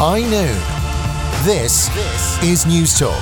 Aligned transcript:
High 0.00 0.20
noon. 0.20 0.54
This 1.44 1.88
is 2.40 2.64
Newstalk. 2.66 3.18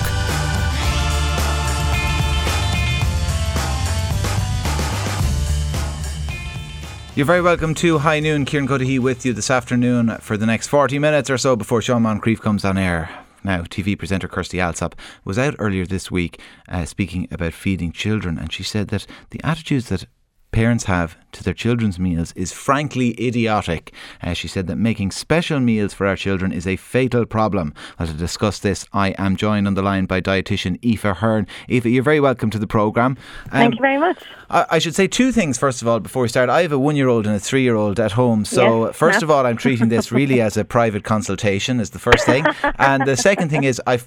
You're 7.16 7.24
very 7.24 7.40
welcome 7.40 7.74
to 7.76 7.96
High 7.96 8.20
Noon. 8.20 8.44
Kieran 8.44 8.68
Cuddihy 8.68 8.98
with 8.98 9.24
you 9.24 9.32
this 9.32 9.50
afternoon 9.50 10.18
for 10.20 10.36
the 10.36 10.44
next 10.44 10.66
40 10.66 10.98
minutes 10.98 11.30
or 11.30 11.38
so 11.38 11.56
before 11.56 11.80
Sean 11.80 12.02
Moncrieff 12.02 12.42
comes 12.42 12.62
on 12.62 12.76
air. 12.76 13.08
Now, 13.42 13.62
TV 13.62 13.98
presenter 13.98 14.28
Kirsty 14.28 14.58
Allsopp 14.58 14.92
was 15.24 15.38
out 15.38 15.56
earlier 15.58 15.86
this 15.86 16.10
week 16.10 16.38
uh, 16.68 16.84
speaking 16.84 17.26
about 17.30 17.54
feeding 17.54 17.90
children, 17.90 18.38
and 18.38 18.52
she 18.52 18.62
said 18.62 18.88
that 18.88 19.06
the 19.30 19.40
attitudes 19.42 19.88
that 19.88 20.04
parents 20.52 20.84
have 20.84 21.16
to 21.32 21.44
their 21.44 21.54
children's 21.54 21.98
meals 21.98 22.32
is 22.32 22.52
frankly 22.52 23.10
idiotic. 23.24 23.92
Uh, 24.22 24.32
she 24.32 24.48
said 24.48 24.66
that 24.66 24.76
making 24.76 25.10
special 25.10 25.60
meals 25.60 25.92
for 25.92 26.06
our 26.06 26.16
children 26.16 26.52
is 26.52 26.66
a 26.66 26.76
fatal 26.76 27.26
problem. 27.26 27.74
Well, 27.98 28.08
to 28.08 28.14
discuss 28.14 28.58
this, 28.58 28.86
I 28.92 29.10
am 29.18 29.36
joined 29.36 29.66
on 29.66 29.74
the 29.74 29.82
line 29.82 30.06
by 30.06 30.20
dietitian 30.20 30.82
Aoife 30.82 31.18
Hearne. 31.18 31.46
Aoife, 31.70 31.86
you're 31.86 32.02
very 32.02 32.20
welcome 32.20 32.50
to 32.50 32.58
the 32.58 32.66
programme. 32.66 33.18
Um, 33.46 33.50
Thank 33.50 33.74
you 33.74 33.80
very 33.80 33.98
much. 33.98 34.22
I, 34.48 34.66
I, 34.70 34.78
should 34.78 34.94
say 34.94 35.06
two 35.08 35.32
things, 35.32 35.58
first 35.58 35.82
of 35.82 35.88
all, 35.88 36.00
before 36.00 36.22
we 36.22 36.28
start. 36.28 36.48
I 36.48 36.62
have 36.62 36.72
a 36.72 36.78
one 36.78 36.96
year 36.96 37.08
old 37.08 37.26
and 37.26 37.36
a 37.36 37.40
three 37.40 37.62
year 37.62 37.74
old 37.74 38.00
at 38.00 38.12
home. 38.12 38.44
So, 38.44 38.86
yes. 38.86 38.96
first 39.04 39.22
of 39.22 39.30
all, 39.30 39.44
I'm 39.44 39.56
treating 39.56 39.88
this 39.88 40.10
really 40.12 40.40
as 40.40 40.56
a 40.56 40.64
private 40.64 41.04
consultation, 41.04 41.80
is 41.80 41.90
the 41.90 41.98
first 41.98 42.24
thing. 42.24 42.46
and 42.78 43.06
the 43.06 43.16
second 43.16 43.50
thing 43.50 43.64
is, 43.64 43.80
I, 43.86 44.00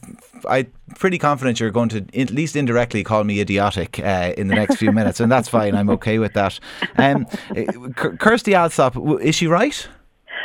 I'm 0.48 0.72
pretty 0.96 1.18
confident 1.18 1.60
you're 1.60 1.72
going 1.72 1.90
to 1.90 2.06
at 2.14 2.32
least 2.32 2.56
indirectly 2.56 3.04
call 3.04 3.24
me 3.24 3.40
idiotic 3.40 4.00
uh, 4.00 4.34
in 4.38 4.48
the 4.48 4.56
next 4.56 4.78
few 4.78 4.92
minutes, 4.92 5.20
and 5.20 5.32
that's 5.32 5.50
fine. 5.50 5.76
I'm 5.76 5.90
okay 5.92 6.20
with 6.20 6.34
that. 6.34 6.60
Um, 6.98 7.26
Kirsty 7.96 8.52
Allsopp, 8.52 9.22
is 9.22 9.36
she 9.36 9.48
right? 9.48 9.88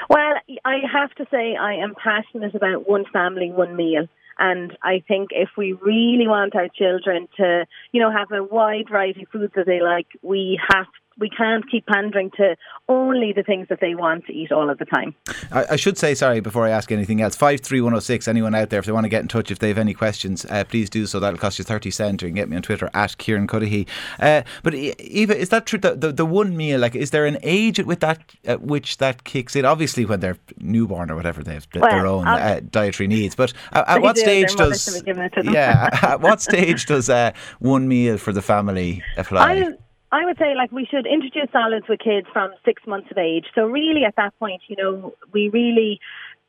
Well, 0.08 0.34
I 0.64 0.78
have 0.92 1.14
to 1.14 1.26
say 1.30 1.56
I 1.56 1.74
am 1.74 1.94
passionate 1.94 2.54
about 2.54 2.88
one 2.88 3.04
family, 3.12 3.50
one 3.50 3.76
meal. 3.76 4.06
And 4.38 4.76
I 4.82 5.02
think 5.06 5.28
if 5.30 5.50
we 5.56 5.74
really 5.74 6.26
want 6.26 6.56
our 6.56 6.68
children 6.68 7.28
to, 7.36 7.66
you 7.92 8.00
know, 8.00 8.10
have 8.10 8.32
a 8.32 8.42
wide 8.42 8.88
variety 8.90 9.22
of 9.22 9.28
foods 9.28 9.52
that 9.54 9.66
they 9.66 9.80
like, 9.80 10.08
we 10.22 10.60
have 10.70 10.86
we 11.18 11.30
can't 11.30 11.68
keep 11.70 11.86
pandering 11.86 12.30
to 12.36 12.56
only 12.88 13.32
the 13.32 13.42
things 13.42 13.68
that 13.68 13.80
they 13.80 13.94
want 13.94 14.26
to 14.26 14.32
eat 14.32 14.50
all 14.52 14.68
of 14.68 14.78
the 14.78 14.84
time. 14.84 15.14
I, 15.52 15.66
I 15.72 15.76
should 15.76 15.96
say, 15.96 16.14
sorry, 16.14 16.40
before 16.40 16.66
I 16.66 16.70
ask 16.70 16.90
anything 16.90 17.20
else, 17.20 17.36
53106, 17.36 18.28
anyone 18.28 18.54
out 18.54 18.70
there, 18.70 18.80
if 18.80 18.86
they 18.86 18.92
want 18.92 19.04
to 19.04 19.08
get 19.08 19.22
in 19.22 19.28
touch, 19.28 19.50
if 19.50 19.58
they 19.58 19.68
have 19.68 19.78
any 19.78 19.94
questions, 19.94 20.44
uh, 20.50 20.64
please 20.64 20.90
do 20.90 21.06
so. 21.06 21.20
That'll 21.20 21.38
cost 21.38 21.58
you 21.58 21.64
30 21.64 21.90
cents. 21.90 22.22
You 22.22 22.28
can 22.28 22.34
get 22.34 22.48
me 22.48 22.56
on 22.56 22.62
Twitter 22.62 22.90
at 22.94 23.16
Kieran 23.18 23.46
Cuddihy. 23.46 23.86
Uh, 24.18 24.42
but 24.62 24.74
Aoife, 24.74 25.30
is 25.30 25.48
that 25.50 25.66
true? 25.66 25.78
The, 25.78 25.94
the, 25.94 26.12
the, 26.12 26.26
one 26.26 26.56
meal, 26.56 26.80
like, 26.80 26.94
is 26.94 27.10
there 27.10 27.26
an 27.26 27.38
age 27.42 27.78
with 27.78 28.00
that 28.00 28.34
at 28.44 28.62
which 28.62 28.98
that 28.98 29.24
kicks 29.24 29.54
in? 29.54 29.64
Obviously, 29.64 30.04
when 30.04 30.20
they're 30.20 30.38
newborn 30.58 31.10
or 31.10 31.16
whatever, 31.16 31.42
they 31.42 31.54
have 31.54 31.66
well, 31.74 31.90
their 31.90 32.06
own 32.06 32.26
uh, 32.26 32.60
dietary 32.70 33.06
needs. 33.06 33.34
But 33.34 33.52
at, 33.72 33.88
at 33.88 34.02
what 34.02 34.18
stage 34.18 34.54
does. 34.56 35.02
Yeah, 35.42 35.90
at 36.02 36.20
what 36.20 36.42
stage 36.42 36.86
does 36.86 37.08
uh, 37.08 37.32
one 37.60 37.86
meal 37.86 38.18
for 38.18 38.32
the 38.32 38.42
family 38.42 39.02
apply? 39.16 39.52
I, 39.52 39.74
I 40.14 40.24
would 40.24 40.38
say 40.38 40.54
like 40.54 40.70
we 40.70 40.86
should 40.86 41.06
introduce 41.06 41.50
solids 41.50 41.86
with 41.88 41.98
kids 41.98 42.28
from 42.32 42.52
six 42.64 42.82
months 42.86 43.08
of 43.10 43.18
age. 43.18 43.46
So 43.54 43.66
really 43.66 44.04
at 44.06 44.14
that 44.16 44.38
point, 44.38 44.62
you 44.68 44.76
know, 44.76 45.14
we 45.32 45.48
really 45.48 46.00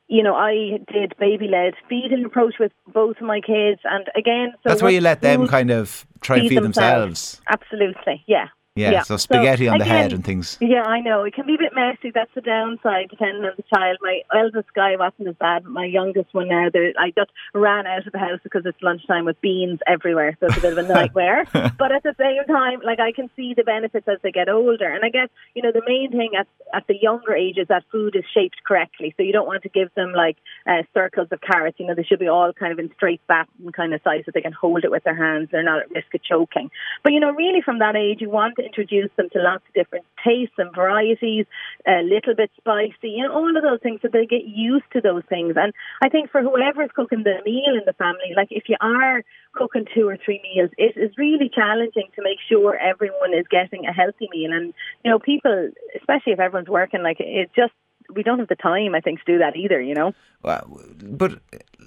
you 0.08 0.22
know, 0.22 0.36
I 0.36 0.78
did 0.92 1.14
baby 1.18 1.48
led 1.48 1.74
feeding 1.88 2.24
approach 2.24 2.54
with 2.60 2.70
both 2.86 3.16
of 3.16 3.24
my 3.24 3.40
kids 3.40 3.80
and 3.82 4.06
again 4.16 4.52
so 4.62 4.68
That's 4.68 4.82
where 4.82 4.92
you 4.92 5.00
let 5.00 5.20
them 5.20 5.48
kind 5.48 5.72
of 5.72 6.06
try 6.20 6.36
and 6.36 6.48
feed 6.48 6.62
themselves. 6.62 7.38
themselves. 7.38 7.40
Absolutely, 7.48 8.22
yeah. 8.26 8.46
Yeah, 8.76 8.90
yeah, 8.90 9.02
so 9.04 9.16
spaghetti 9.16 9.64
so, 9.64 9.72
on 9.72 9.80
again, 9.80 9.88
the 9.88 9.94
head 9.94 10.12
and 10.12 10.22
things. 10.22 10.58
Yeah, 10.60 10.82
I 10.82 11.00
know. 11.00 11.24
It 11.24 11.32
can 11.32 11.46
be 11.46 11.54
a 11.54 11.58
bit 11.58 11.72
messy. 11.74 12.10
That's 12.14 12.30
the 12.34 12.42
downside, 12.42 13.08
depending 13.08 13.42
on 13.42 13.52
the 13.56 13.64
child. 13.74 13.96
My 14.02 14.20
eldest 14.36 14.68
guy 14.74 14.96
wasn't 14.96 15.28
as 15.28 15.34
bad, 15.36 15.64
but 15.64 15.72
my 15.72 15.86
youngest 15.86 16.34
one 16.34 16.48
now, 16.48 16.68
I 16.98 17.10
just 17.16 17.30
ran 17.54 17.86
out 17.86 18.06
of 18.06 18.12
the 18.12 18.18
house 18.18 18.38
because 18.44 18.66
it's 18.66 18.76
lunchtime 18.82 19.24
with 19.24 19.40
beans 19.40 19.80
everywhere. 19.86 20.36
So 20.38 20.46
it's 20.46 20.58
a 20.58 20.60
bit 20.60 20.76
of 20.76 20.84
a 20.84 20.88
nightmare. 20.94 21.46
but 21.52 21.90
at 21.90 22.02
the 22.02 22.14
same 22.18 22.44
time, 22.44 22.80
like 22.84 23.00
I 23.00 23.12
can 23.12 23.30
see 23.34 23.54
the 23.56 23.64
benefits 23.64 24.06
as 24.08 24.18
they 24.22 24.30
get 24.30 24.50
older. 24.50 24.92
And 24.92 25.06
I 25.06 25.08
guess, 25.08 25.30
you 25.54 25.62
know, 25.62 25.72
the 25.72 25.82
main 25.86 26.10
thing 26.10 26.32
at, 26.38 26.46
at 26.74 26.86
the 26.86 26.96
younger 27.00 27.34
age 27.34 27.56
is 27.56 27.68
that 27.68 27.84
food 27.90 28.14
is 28.14 28.24
shaped 28.34 28.62
correctly. 28.66 29.14
So 29.16 29.22
you 29.22 29.32
don't 29.32 29.46
want 29.46 29.62
to 29.62 29.70
give 29.70 29.88
them 29.94 30.12
like 30.12 30.36
uh, 30.68 30.82
circles 30.92 31.28
of 31.30 31.40
carrots. 31.40 31.80
You 31.80 31.86
know, 31.86 31.94
they 31.94 32.02
should 32.04 32.18
be 32.18 32.28
all 32.28 32.52
kind 32.52 32.72
of 32.72 32.78
in 32.78 32.90
straight 32.94 33.26
batten 33.26 33.72
kind 33.72 33.94
of 33.94 34.02
size 34.04 34.24
so 34.26 34.32
they 34.34 34.42
can 34.42 34.52
hold 34.52 34.84
it 34.84 34.90
with 34.90 35.04
their 35.04 35.16
hands. 35.16 35.48
They're 35.50 35.62
not 35.62 35.80
at 35.80 35.90
risk 35.90 36.14
of 36.14 36.22
choking. 36.22 36.70
But, 37.02 37.14
you 37.14 37.20
know, 37.20 37.30
really 37.30 37.62
from 37.62 37.78
that 37.78 37.96
age, 37.96 38.20
you 38.20 38.28
want 38.28 38.56
to 38.56 38.65
introduce 38.66 39.10
them 39.16 39.28
to 39.32 39.38
lots 39.40 39.64
of 39.68 39.74
different 39.74 40.04
tastes 40.24 40.54
and 40.58 40.74
varieties, 40.74 41.46
a 41.86 42.02
little 42.02 42.34
bit 42.34 42.50
spicy, 42.56 43.10
you 43.16 43.22
know, 43.22 43.32
all 43.32 43.56
of 43.56 43.62
those 43.62 43.80
things 43.82 44.00
so 44.02 44.08
they 44.12 44.26
get 44.26 44.44
used 44.44 44.84
to 44.92 45.00
those 45.00 45.22
things. 45.28 45.54
And 45.56 45.72
I 46.02 46.08
think 46.08 46.30
for 46.30 46.42
whoever's 46.42 46.90
cooking 46.94 47.22
the 47.22 47.38
meal 47.44 47.74
in 47.78 47.86
the 47.86 47.92
family, 47.94 48.34
like 48.36 48.48
if 48.50 48.64
you 48.68 48.76
are 48.80 49.22
cooking 49.52 49.86
two 49.94 50.08
or 50.08 50.18
three 50.22 50.40
meals, 50.42 50.70
it 50.76 50.96
is 50.96 51.16
really 51.16 51.48
challenging 51.48 52.08
to 52.16 52.22
make 52.22 52.38
sure 52.48 52.76
everyone 52.76 53.32
is 53.32 53.46
getting 53.50 53.86
a 53.86 53.92
healthy 53.92 54.28
meal. 54.32 54.52
And, 54.52 54.74
you 55.04 55.10
know, 55.10 55.18
people, 55.18 55.70
especially 55.96 56.32
if 56.32 56.40
everyone's 56.40 56.68
working, 56.68 57.02
like 57.02 57.18
it 57.20 57.50
just 57.54 57.72
we 58.14 58.22
don't 58.22 58.38
have 58.38 58.48
the 58.48 58.56
time, 58.56 58.94
I 58.94 59.00
think, 59.00 59.20
to 59.20 59.32
do 59.32 59.38
that 59.38 59.56
either. 59.56 59.80
You 59.80 59.94
know. 59.94 60.12
Well, 60.42 60.80
but 61.02 61.40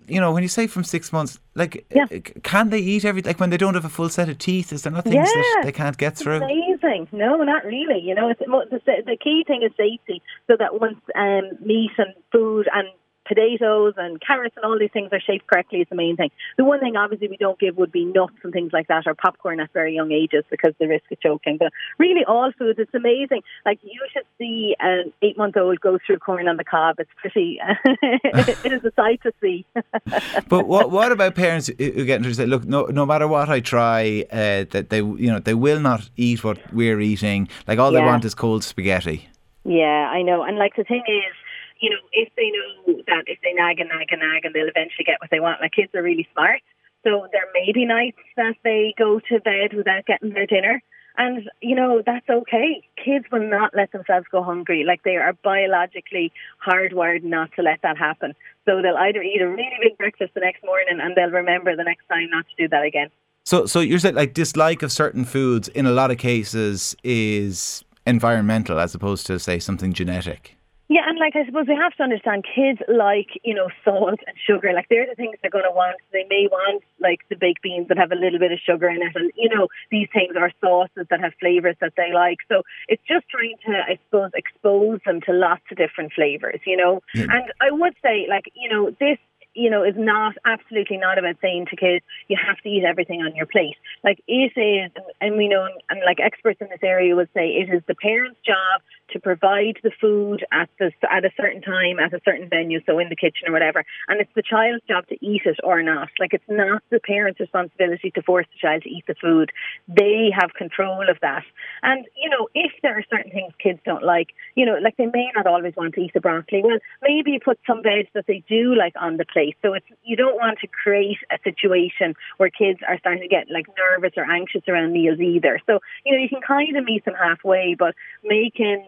you 0.07 0.19
know, 0.19 0.31
when 0.33 0.43
you 0.43 0.49
say 0.49 0.67
from 0.67 0.83
six 0.83 1.13
months, 1.13 1.39
like, 1.55 1.85
yeah. 1.93 2.05
can 2.43 2.69
they 2.69 2.79
eat 2.79 3.05
everything? 3.05 3.29
Like 3.29 3.39
when 3.39 3.51
they 3.51 3.57
don't 3.57 3.75
have 3.75 3.85
a 3.85 3.89
full 3.89 4.09
set 4.09 4.27
of 4.27 4.37
teeth, 4.37 4.73
is 4.73 4.83
there 4.83 4.91
nothing 4.91 5.13
yeah. 5.13 5.23
that 5.23 5.61
they 5.63 5.71
can't 5.71 5.97
get 5.97 6.17
through? 6.17 6.37
Amazing. 6.37 7.07
No, 7.11 7.37
not 7.43 7.63
really. 7.63 7.99
You 7.99 8.15
know, 8.15 8.29
it's, 8.29 8.39
the, 8.39 8.79
the 9.05 9.17
key 9.21 9.43
thing 9.45 9.61
is 9.63 9.71
safety, 9.77 10.21
so 10.47 10.55
that 10.57 10.79
once 10.79 10.99
um, 11.15 11.51
meat 11.63 11.91
and 11.97 12.13
food 12.31 12.67
and 12.73 12.87
potatoes 13.29 13.93
and 13.97 14.19
carrots 14.19 14.55
and 14.57 14.65
all 14.65 14.77
these 14.77 14.89
things 14.91 15.09
are 15.13 15.19
shaped 15.19 15.47
correctly 15.47 15.79
is 15.79 15.87
the 15.89 15.95
main 15.95 16.17
thing. 16.17 16.31
The 16.57 16.65
one 16.65 16.79
thing 16.79 16.95
obviously 16.97 17.27
we 17.27 17.37
don't 17.37 17.59
give 17.59 17.77
would 17.77 17.91
be 17.91 18.03
nuts 18.03 18.33
and 18.43 18.51
things 18.51 18.73
like 18.73 18.87
that 18.87 19.03
or 19.05 19.13
popcorn 19.13 19.59
at 19.59 19.71
very 19.71 19.95
young 19.95 20.11
ages 20.11 20.43
because 20.49 20.73
the 20.79 20.87
risk 20.87 21.05
of 21.11 21.21
choking. 21.21 21.57
But 21.57 21.71
really 21.97 22.25
all 22.27 22.51
foods, 22.57 22.79
it's 22.79 22.93
amazing. 22.93 23.43
Like 23.65 23.79
you 23.83 24.01
should 24.11 24.25
see 24.37 24.75
an 24.79 25.13
eight 25.21 25.37
month 25.37 25.55
old 25.55 25.79
go 25.79 25.99
through 26.05 26.17
corn 26.17 26.47
on 26.47 26.57
the 26.57 26.63
cob. 26.63 26.95
It's 26.99 27.11
pretty, 27.17 27.59
it 27.85 28.73
is 28.73 28.83
a 28.83 28.91
sight 28.95 29.21
to 29.23 29.31
see. 29.39 29.65
but 30.49 30.67
what 30.67 30.91
what 30.91 31.11
about 31.11 31.35
parents 31.35 31.67
who 31.67 32.05
get 32.05 32.17
into 32.17 32.33
say, 32.33 32.47
look, 32.47 32.65
no 32.65 32.85
no 32.85 33.05
matter 33.05 33.27
what 33.27 33.49
I 33.49 33.59
try, 33.59 34.25
uh, 34.31 34.65
that 34.71 34.87
they 34.89 34.97
you 34.97 35.31
know 35.31 35.39
they 35.39 35.53
will 35.53 35.79
not 35.79 36.09
eat 36.17 36.43
what 36.43 36.59
we're 36.73 36.99
eating. 36.99 37.47
Like 37.67 37.77
all 37.77 37.93
yeah. 37.93 37.99
they 37.99 38.05
want 38.05 38.25
is 38.25 38.33
cold 38.33 38.63
spaghetti. 38.63 39.29
Yeah, 39.63 40.09
I 40.11 40.23
know. 40.23 40.41
And 40.43 40.57
like 40.57 40.75
the 40.75 40.83
thing 40.83 41.03
is, 41.07 41.35
you 41.79 41.89
know, 41.89 42.01
if 42.11 42.29
they 42.35 42.51
know 42.51 43.01
that 43.07 43.23
if 43.27 43.39
they 43.41 43.53
nag 43.53 43.79
and 43.79 43.89
nag 43.89 44.07
and 44.11 44.21
nag 44.21 44.45
and 44.45 44.53
they'll 44.53 44.67
eventually 44.67 45.05
get 45.05 45.19
what 45.21 45.29
they 45.31 45.39
want, 45.39 45.61
like 45.61 45.71
kids 45.71 45.93
are 45.95 46.03
really 46.03 46.27
smart. 46.33 46.61
So 47.03 47.27
there 47.31 47.47
may 47.53 47.71
be 47.71 47.85
nights 47.85 48.19
that 48.35 48.55
they 48.63 48.93
go 48.97 49.19
to 49.29 49.39
bed 49.39 49.73
without 49.73 50.05
getting 50.05 50.33
their 50.33 50.45
dinner. 50.45 50.83
And, 51.17 51.49
you 51.61 51.75
know, 51.75 52.01
that's 52.05 52.29
okay. 52.29 52.81
Kids 53.03 53.25
will 53.31 53.49
not 53.49 53.71
let 53.75 53.91
themselves 53.91 54.25
go 54.31 54.43
hungry. 54.43 54.83
Like 54.85 55.03
they 55.03 55.17
are 55.17 55.33
biologically 55.33 56.31
hardwired 56.65 57.23
not 57.23 57.49
to 57.55 57.61
let 57.61 57.81
that 57.83 57.97
happen. 57.97 58.33
So 58.65 58.81
they'll 58.81 58.95
either 58.95 59.21
eat 59.21 59.41
a 59.41 59.47
really 59.47 59.79
big 59.81 59.97
breakfast 59.97 60.33
the 60.33 60.41
next 60.41 60.63
morning 60.63 60.99
and 61.01 61.15
they'll 61.15 61.31
remember 61.31 61.75
the 61.75 61.83
next 61.83 62.07
time 62.07 62.29
not 62.29 62.45
to 62.47 62.63
do 62.63 62.69
that 62.69 62.83
again. 62.83 63.09
So, 63.43 63.65
so 63.65 63.79
you're 63.79 63.99
saying 63.99 64.15
like 64.15 64.33
dislike 64.33 64.81
of 64.83 64.91
certain 64.91 65.25
foods 65.25 65.67
in 65.69 65.85
a 65.85 65.91
lot 65.91 66.11
of 66.11 66.17
cases 66.17 66.95
is 67.03 67.83
environmental 68.05 68.79
as 68.79 68.93
opposed 68.93 69.25
to, 69.27 69.39
say, 69.39 69.59
something 69.59 69.93
genetic? 69.93 70.58
Yeah, 70.89 71.01
and 71.05 71.19
like 71.19 71.35
I 71.35 71.45
suppose 71.45 71.67
we 71.67 71.75
have 71.75 71.93
to 71.97 72.03
understand 72.03 72.43
kids 72.43 72.81
like, 72.87 73.29
you 73.43 73.53
know, 73.53 73.69
salt 73.85 74.19
and 74.25 74.35
sugar. 74.35 74.73
Like 74.73 74.87
they're 74.89 75.05
the 75.05 75.13
things 75.13 75.37
they're 75.41 75.51
going 75.51 75.69
to 75.69 75.71
want. 75.71 75.97
They 76.11 76.25
may 76.27 76.47
want 76.49 76.83
like 76.99 77.19
the 77.29 77.35
baked 77.35 77.61
beans 77.61 77.87
that 77.89 77.99
have 77.99 78.11
a 78.11 78.15
little 78.15 78.39
bit 78.39 78.51
of 78.51 78.57
sugar 78.57 78.89
in 78.89 79.03
it. 79.03 79.13
And, 79.13 79.31
you 79.35 79.49
know, 79.49 79.67
these 79.91 80.07
things 80.11 80.33
are 80.35 80.51
sauces 80.59 81.05
that 81.11 81.21
have 81.21 81.33
flavors 81.39 81.75
that 81.79 81.93
they 81.95 82.11
like. 82.11 82.39
So 82.49 82.63
it's 82.87 83.03
just 83.07 83.29
trying 83.29 83.57
to, 83.67 83.73
I 83.87 83.99
suppose, 84.05 84.31
expose 84.33 84.99
them 85.05 85.21
to 85.27 85.31
lots 85.31 85.61
of 85.69 85.77
different 85.77 86.11
flavors, 86.13 86.59
you 86.65 86.75
know. 86.75 87.01
Yeah. 87.13 87.27
And 87.29 87.53
I 87.61 87.69
would 87.69 87.93
say, 88.01 88.25
like, 88.27 88.51
you 88.55 88.67
know, 88.67 88.89
this 88.99 89.19
you 89.59 89.69
know, 89.69 89.83
is 89.83 89.95
not 89.97 90.35
absolutely 90.45 90.97
not 90.97 91.17
about 91.19 91.35
saying 91.41 91.67
to 91.69 91.75
kids 91.75 92.05
you 92.29 92.37
have 92.39 92.57
to 92.63 92.69
eat 92.69 92.83
everything 92.85 93.21
on 93.21 93.35
your 93.35 93.45
plate. 93.45 93.75
Like 94.03 94.23
it 94.27 94.53
is, 94.55 94.91
and 95.19 95.35
we 95.35 95.49
know, 95.49 95.67
and 95.89 95.99
like 96.05 96.19
experts 96.19 96.61
in 96.61 96.69
this 96.69 96.79
area 96.81 97.15
would 97.15 97.29
say, 97.33 97.49
it 97.49 97.69
is 97.73 97.83
the 97.87 97.95
parent's 97.95 98.39
job 98.45 98.81
to 99.11 99.19
provide 99.19 99.77
the 99.83 99.91
food 99.99 100.45
at 100.51 100.69
the 100.77 100.91
at 101.11 101.25
a 101.25 101.31
certain 101.35 101.61
time 101.61 101.99
at 101.99 102.13
a 102.13 102.21
certain 102.23 102.47
venue, 102.47 102.79
so 102.85 102.99
in 102.99 103.09
the 103.09 103.15
kitchen 103.15 103.47
or 103.47 103.51
whatever, 103.51 103.83
and 104.07 104.21
it's 104.21 104.31
the 104.35 104.43
child's 104.43 104.83
job 104.87 105.07
to 105.07 105.17
eat 105.25 105.41
it 105.45 105.57
or 105.63 105.81
not. 105.83 106.09
Like 106.19 106.33
it's 106.33 106.43
not 106.47 106.83
the 106.89 106.99
parent's 106.99 107.39
responsibility 107.39 108.11
to 108.11 108.21
force 108.21 108.45
the 108.53 108.59
child 108.59 108.83
to 108.83 108.89
eat 108.89 109.05
the 109.07 109.15
food. 109.15 109.51
They 109.87 110.29
have 110.39 110.53
control 110.53 111.09
of 111.09 111.17
that. 111.21 111.43
And 111.83 112.05
you 112.15 112.29
know, 112.29 112.47
if 112.53 112.71
there 112.81 112.97
are 112.97 113.03
certain 113.09 113.31
things 113.31 113.53
kids 113.61 113.79
don't 113.85 114.03
like, 114.03 114.29
you 114.55 114.65
know, 114.65 114.77
like 114.81 114.95
they 114.97 115.07
may 115.07 115.31
not 115.35 115.47
always 115.47 115.75
want 115.75 115.95
to 115.95 116.01
eat 116.01 116.13
the 116.13 116.21
broccoli. 116.21 116.61
Well, 116.63 116.79
maybe 117.01 117.39
put 117.43 117.59
some 117.65 117.83
veg 117.83 118.07
that 118.13 118.27
they 118.27 118.43
do 118.47 118.75
like 118.75 118.93
on 118.99 119.17
the 119.17 119.25
plate. 119.25 119.48
So 119.61 119.73
it's 119.73 119.85
you 120.03 120.15
don't 120.15 120.35
want 120.35 120.59
to 120.59 120.67
create 120.67 121.17
a 121.31 121.37
situation 121.43 122.15
where 122.37 122.49
kids 122.49 122.79
are 122.87 122.97
starting 122.99 123.21
to 123.21 123.27
get 123.27 123.47
like 123.49 123.67
nervous 123.77 124.13
or 124.17 124.29
anxious 124.29 124.61
around 124.67 124.93
meals 124.93 125.19
either. 125.19 125.59
So 125.65 125.79
you 126.05 126.13
know, 126.13 126.21
you 126.21 126.29
can 126.29 126.41
kind 126.41 126.75
of 126.77 126.85
meet 126.85 127.05
them 127.05 127.15
halfway, 127.15 127.75
but 127.77 127.95
making 128.23 128.85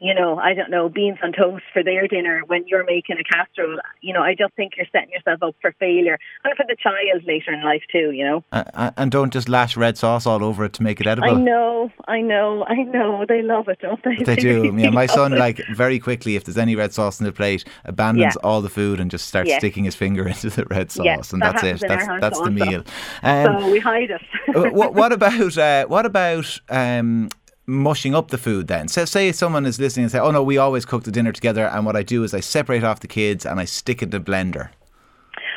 you 0.00 0.14
know, 0.14 0.38
I 0.38 0.54
don't 0.54 0.70
know, 0.70 0.88
beans 0.88 1.18
on 1.22 1.32
toast 1.32 1.64
for 1.72 1.82
their 1.84 2.08
dinner 2.08 2.42
when 2.46 2.66
you're 2.66 2.84
making 2.84 3.16
a 3.18 3.24
casserole. 3.24 3.78
You 4.00 4.14
know, 4.14 4.22
I 4.22 4.34
just 4.34 4.54
think 4.54 4.72
you're 4.76 4.86
setting 4.92 5.10
yourself 5.10 5.42
up 5.42 5.54
for 5.60 5.72
failure 5.78 6.18
and 6.44 6.56
for 6.56 6.64
the 6.66 6.76
child 6.82 7.22
later 7.26 7.52
in 7.52 7.62
life 7.62 7.82
too. 7.92 8.10
You 8.12 8.24
know, 8.24 8.44
uh, 8.52 8.90
and 8.96 9.10
don't 9.10 9.32
just 9.32 9.48
lash 9.48 9.76
red 9.76 9.98
sauce 9.98 10.26
all 10.26 10.42
over 10.42 10.64
it 10.64 10.72
to 10.74 10.82
make 10.82 11.00
it 11.00 11.06
edible. 11.06 11.30
I 11.30 11.34
know, 11.34 11.90
I 12.08 12.20
know, 12.20 12.64
I 12.66 12.76
know. 12.82 13.24
They 13.28 13.42
love 13.42 13.68
it, 13.68 13.78
don't 13.80 14.02
they? 14.02 14.16
They, 14.16 14.24
they 14.24 14.36
do. 14.36 14.62
Really 14.62 14.82
yeah, 14.84 14.90
my 14.90 15.06
son 15.06 15.32
it. 15.34 15.38
like 15.38 15.60
very 15.74 15.98
quickly 15.98 16.36
if 16.36 16.44
there's 16.44 16.58
any 16.58 16.76
red 16.76 16.92
sauce 16.92 17.20
in 17.20 17.26
the 17.26 17.32
plate, 17.32 17.64
abandons 17.84 18.36
Yeah. 18.36 18.48
all 18.48 18.62
the 18.62 18.68
food 18.70 19.00
and 19.00 19.10
just 19.10 19.28
starts 19.28 19.50
Yeah. 19.50 19.58
sticking 19.58 19.84
his 19.84 19.94
finger 19.94 20.26
into 20.32 20.50
the 20.50 20.64
red 20.66 20.90
sauce, 20.90 21.04
Yeah, 21.04 21.20
and 21.32 21.42
that 21.42 21.60
that's 21.60 21.82
it. 21.82 21.88
That's 21.88 22.06
that's 22.20 22.40
the 22.40 22.50
meal. 22.50 22.82
Um, 23.22 23.60
so 23.60 23.70
we 23.70 23.78
hide 23.80 24.10
it. 24.10 24.22
uh, 24.56 24.70
what, 24.70 24.94
what 24.94 25.12
about 25.12 25.58
uh, 25.58 25.86
what 25.86 26.06
about 26.06 26.58
um, 26.70 27.28
mushing 27.70 28.14
up 28.14 28.28
the 28.28 28.38
food 28.38 28.66
then? 28.66 28.88
So 28.88 29.04
say 29.04 29.32
someone 29.32 29.64
is 29.64 29.78
listening 29.78 30.04
and 30.04 30.12
say, 30.12 30.18
"Oh 30.18 30.30
no, 30.30 30.42
we 30.42 30.58
always 30.58 30.84
cook 30.84 31.04
the 31.04 31.12
dinner 31.12 31.32
together," 31.32 31.66
and 31.66 31.86
what 31.86 31.96
I 31.96 32.02
do 32.02 32.24
is 32.24 32.34
I 32.34 32.40
separate 32.40 32.84
off 32.84 33.00
the 33.00 33.08
kids 33.08 33.46
and 33.46 33.60
I 33.60 33.64
stick 33.64 34.02
it 34.02 34.06
in 34.06 34.10
the 34.10 34.20
blender. 34.20 34.70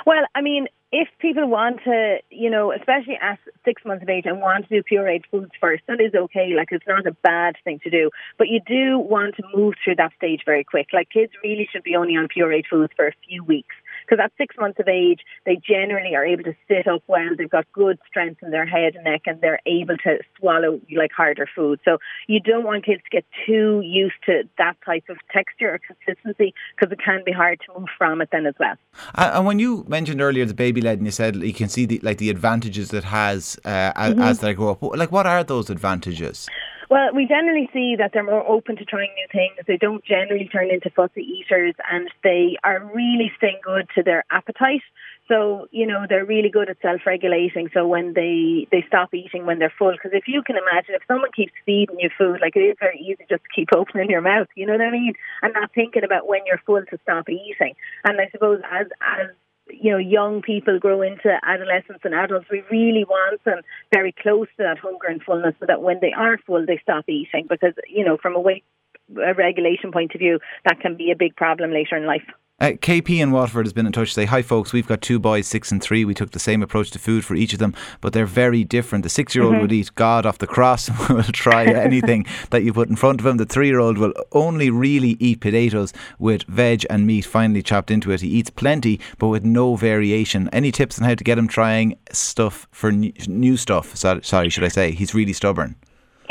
Well, 0.05 0.23
I 0.35 0.41
mean, 0.41 0.67
if 0.93 1.07
people 1.17 1.47
want 1.47 1.79
to, 1.85 2.17
you 2.29 2.51
know, 2.51 2.71
especially 2.71 3.17
at 3.19 3.39
six 3.65 3.83
months 3.83 4.03
of 4.03 4.09
age 4.09 4.25
and 4.27 4.39
want 4.39 4.69
to 4.69 4.81
do 4.81 4.83
pureed 4.83 5.23
foods 5.31 5.51
first, 5.59 5.81
that 5.87 5.99
is 5.99 6.13
okay. 6.13 6.53
Like, 6.55 6.67
it's 6.71 6.85
not 6.87 7.07
a 7.07 7.13
bad 7.23 7.55
thing 7.63 7.79
to 7.83 7.89
do. 7.89 8.11
But 8.37 8.47
you 8.47 8.59
do 8.67 8.99
want 8.99 9.35
to 9.37 9.43
move 9.55 9.73
through 9.83 9.95
that 9.95 10.11
stage 10.17 10.41
very 10.45 10.63
quick. 10.63 10.89
Like, 10.93 11.09
kids 11.09 11.33
really 11.43 11.67
should 11.71 11.81
be 11.81 11.95
only 11.95 12.15
on 12.15 12.27
pureed 12.27 12.65
foods 12.69 12.93
for 12.95 13.07
a 13.07 13.13
few 13.27 13.43
weeks. 13.43 13.75
Because 14.05 14.23
at 14.23 14.31
six 14.37 14.55
months 14.59 14.79
of 14.79 14.87
age, 14.87 15.21
they 15.45 15.55
generally 15.55 16.15
are 16.15 16.25
able 16.25 16.43
to 16.43 16.55
sit 16.67 16.87
up 16.87 17.03
well. 17.07 17.29
They've 17.37 17.49
got 17.49 17.65
good 17.73 17.99
strength 18.07 18.41
in 18.43 18.51
their 18.51 18.65
head 18.65 18.95
and 18.95 19.03
neck, 19.03 19.23
and 19.25 19.39
they're 19.41 19.59
able 19.65 19.97
to 19.97 20.19
swallow 20.39 20.79
like 20.95 21.11
harder 21.11 21.47
food. 21.55 21.79
So 21.85 21.97
you 22.27 22.39
don't 22.39 22.63
want 22.63 22.85
kids 22.85 23.01
to 23.03 23.09
get 23.09 23.25
too 23.45 23.81
used 23.83 24.15
to 24.25 24.43
that 24.57 24.75
type 24.85 25.05
of 25.09 25.17
texture 25.31 25.73
or 25.73 25.79
consistency 25.79 26.53
because 26.75 26.91
it 26.91 26.99
can 27.03 27.23
be 27.25 27.31
hard 27.31 27.59
to 27.65 27.79
move 27.79 27.89
from 27.97 28.21
it 28.21 28.29
then 28.31 28.45
as 28.45 28.55
well. 28.59 28.75
And 29.15 29.45
when 29.45 29.59
you 29.59 29.85
mentioned 29.87 30.21
earlier 30.21 30.45
the 30.45 30.53
baby 30.53 30.81
led, 30.81 30.99
and 30.99 31.07
you 31.07 31.11
said 31.11 31.35
you 31.35 31.53
can 31.53 31.69
see 31.69 31.85
the 31.85 31.99
like 32.03 32.17
the 32.17 32.29
advantages 32.29 32.93
it 32.93 33.03
has 33.05 33.59
uh, 33.65 33.91
Mm-hmm. 34.13 34.21
as 34.21 34.39
they 34.39 34.53
grow 34.53 34.71
up. 34.71 34.81
Like, 34.81 35.11
what 35.11 35.25
are 35.25 35.43
those 35.43 35.69
advantages? 35.69 36.47
Well, 36.93 37.09
we 37.11 37.25
generally 37.25 37.67
see 37.73 37.95
that 37.97 38.11
they're 38.13 38.21
more 38.21 38.47
open 38.47 38.75
to 38.75 38.85
trying 38.85 39.09
new 39.15 39.25
things. 39.31 39.57
They 39.65 39.77
don't 39.77 40.05
generally 40.05 40.47
turn 40.47 40.69
into 40.69 40.91
fussy 40.91 41.23
eaters 41.23 41.73
and 41.91 42.07
they 42.23 42.55
are 42.63 42.85
really 42.93 43.31
staying 43.35 43.61
good 43.63 43.89
to 43.95 44.03
their 44.03 44.23
appetite. 44.29 44.83
So, 45.27 45.65
you 45.71 45.87
know, 45.87 46.05
they're 46.07 46.23
really 46.23 46.49
good 46.49 46.69
at 46.69 46.77
self-regulating. 46.83 47.71
So 47.73 47.87
when 47.87 48.13
they, 48.13 48.67
they 48.71 48.85
stop 48.87 49.11
eating 49.11 49.47
when 49.47 49.57
they're 49.57 49.73
full, 49.75 49.93
because 49.93 50.11
if 50.13 50.27
you 50.27 50.43
can 50.43 50.55
imagine, 50.55 50.93
if 50.93 51.01
someone 51.07 51.31
keeps 51.35 51.53
feeding 51.65 51.99
you 51.99 52.11
food, 52.15 52.37
like 52.41 52.55
it 52.55 52.59
is 52.59 52.77
very 52.79 52.99
easy 52.99 53.25
just 53.27 53.41
to 53.41 53.49
keep 53.55 53.69
opening 53.75 54.11
your 54.11 54.21
mouth, 54.21 54.47
you 54.53 54.67
know 54.67 54.73
what 54.73 54.81
I 54.85 54.91
mean? 54.91 55.13
And 55.41 55.51
not 55.51 55.73
thinking 55.73 56.03
about 56.03 56.27
when 56.27 56.41
you're 56.45 56.61
full 56.63 56.85
to 56.85 56.97
stop 57.01 57.27
eating. 57.27 57.73
And 58.03 58.21
I 58.21 58.29
suppose 58.29 58.61
as, 58.71 58.85
as 59.01 59.33
you 59.69 59.91
know, 59.91 59.97
young 59.97 60.41
people 60.41 60.79
grow 60.79 61.01
into 61.01 61.37
adolescence 61.43 61.99
and 62.03 62.13
adults, 62.13 62.47
we 62.51 62.63
really 62.69 63.05
want 63.05 63.43
them 63.43 63.61
very 63.93 64.13
close 64.21 64.47
to 64.57 64.63
that 64.63 64.79
hunger 64.79 65.07
and 65.07 65.21
fullness 65.23 65.55
so 65.59 65.65
that 65.67 65.81
when 65.81 65.99
they 66.01 66.11
are 66.11 66.37
full, 66.45 66.65
they 66.65 66.79
stop 66.81 67.05
eating 67.07 67.47
because, 67.49 67.73
you 67.87 68.03
know, 68.03 68.17
from 68.17 68.35
a 68.35 68.39
weight 68.39 68.63
regulation 69.09 69.91
point 69.91 70.13
of 70.15 70.19
view, 70.19 70.39
that 70.65 70.79
can 70.79 70.95
be 70.95 71.11
a 71.11 71.15
big 71.15 71.35
problem 71.35 71.71
later 71.71 71.95
in 71.95 72.05
life. 72.05 72.23
Uh, 72.59 72.67
KP 72.67 73.19
in 73.19 73.31
Waterford 73.31 73.65
has 73.65 73.73
been 73.73 73.87
in 73.87 73.91
touch 73.91 74.09
to 74.09 74.13
say, 74.13 74.25
Hi 74.25 74.43
folks, 74.43 74.71
we've 74.71 74.87
got 74.87 75.01
two 75.01 75.19
boys, 75.19 75.47
six 75.47 75.71
and 75.71 75.81
three. 75.81 76.05
We 76.05 76.13
took 76.13 76.31
the 76.31 76.39
same 76.39 76.61
approach 76.61 76.91
to 76.91 76.99
food 76.99 77.25
for 77.25 77.33
each 77.33 77.51
of 77.51 77.59
them, 77.59 77.73
but 77.99 78.13
they're 78.13 78.27
very 78.27 78.63
different. 78.63 79.03
The 79.03 79.09
six 79.09 79.33
year 79.33 79.43
old 79.43 79.57
would 79.57 79.71
eat 79.71 79.93
God 79.95 80.25
off 80.25 80.37
the 80.37 80.47
cross 80.47 80.87
and 80.87 80.97
will 81.09 81.23
try 81.23 81.65
anything 81.73 82.25
that 82.51 82.63
you 82.63 82.71
put 82.71 82.89
in 82.89 82.95
front 82.95 83.19
of 83.19 83.25
him. 83.25 83.37
The 83.37 83.45
three 83.45 83.67
year 83.67 83.79
old 83.79 83.97
will 83.97 84.13
only 84.31 84.69
really 84.69 85.17
eat 85.19 85.41
potatoes 85.41 85.93
with 86.19 86.43
veg 86.43 86.85
and 86.91 87.07
meat 87.07 87.25
finely 87.25 87.63
chopped 87.63 87.89
into 87.89 88.11
it. 88.11 88.21
He 88.21 88.29
eats 88.29 88.51
plenty, 88.51 88.99
but 89.17 89.29
with 89.29 89.43
no 89.43 89.75
variation. 89.75 90.47
Any 90.53 90.71
tips 90.71 90.99
on 90.99 91.05
how 91.05 91.15
to 91.15 91.23
get 91.23 91.39
him 91.39 91.47
trying 91.47 91.97
stuff 92.11 92.67
for 92.71 92.91
new, 92.91 93.13
new 93.27 93.57
stuff? 93.57 93.95
So, 93.95 94.21
sorry, 94.21 94.49
should 94.49 94.63
I 94.63 94.69
say? 94.69 94.91
He's 94.91 95.15
really 95.15 95.33
stubborn. 95.33 95.75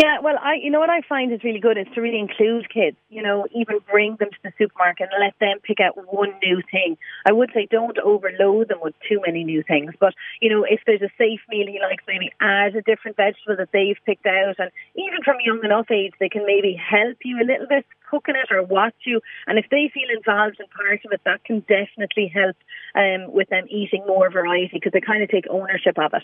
Yeah, 0.02 0.19
well, 0.20 0.34
I 0.43 0.54
you 0.60 0.69
know 0.69 0.81
what 0.81 0.90
I 0.90 1.02
find 1.08 1.32
is 1.32 1.44
really 1.44 1.60
good 1.60 1.78
is 1.78 1.87
to 1.94 2.00
really 2.00 2.19
include 2.19 2.69
kids. 2.69 2.96
You 3.08 3.22
know, 3.22 3.46
even 3.54 3.78
bring 3.88 4.16
them 4.19 4.31
to 4.31 4.37
the 4.43 4.52
supermarket 4.58 5.10
and 5.12 5.22
let 5.22 5.38
them 5.38 5.60
pick 5.62 5.78
out 5.78 5.94
one 6.12 6.34
new 6.43 6.60
thing. 6.72 6.99
I 7.25 7.31
would 7.31 7.50
say 7.54 7.69
don't 7.70 7.96
overload 7.99 8.66
them 8.66 8.78
with 8.82 8.94
too 9.08 9.20
many 9.25 9.44
new 9.44 9.62
things, 9.62 9.93
but 10.00 10.12
you 10.40 10.50
know, 10.50 10.66
if 10.69 10.81
there's 10.87 11.02
a 11.02 11.14
safe 11.16 11.38
meal 11.49 11.69
he 11.69 11.78
likes, 11.78 12.02
maybe 12.08 12.32
add 12.40 12.75
a 12.75 12.82
different 12.82 13.16
vegetable 13.16 13.54
that 13.58 13.69
they've 13.72 13.96
picked 14.04 14.26
out, 14.26 14.56
and 14.58 14.72
even 14.96 15.22
from 15.25 15.37
young 15.44 15.60
enough 15.62 15.88
age, 15.88 16.14
they 16.19 16.28
can 16.28 16.44
maybe 16.46 16.75
help 16.75 17.19
you 17.22 17.38
a 17.38 17.46
little 17.46 17.69
bit 17.69 17.87
cooking 18.12 18.37
it 18.43 18.49
or 18.55 18.62
watch 18.62 18.94
you. 19.11 19.20
And 19.47 19.59
if 19.59 19.67
they 19.70 19.91
feel 19.93 20.11
involved 20.19 20.56
and 20.61 20.69
part 20.70 21.00
of 21.05 21.11
it, 21.17 21.23
that 21.25 21.41
can 21.49 21.61
definitely 21.61 22.29
help 22.41 22.56
um, 22.94 23.32
with 23.32 23.49
them 23.49 23.64
eating 23.70 24.05
more 24.06 24.31
variety 24.31 24.70
because 24.75 24.93
they 24.93 25.00
kind 25.00 25.23
of 25.23 25.31
take 25.31 25.47
ownership 25.59 25.97
of 25.99 26.12
it. 26.19 26.23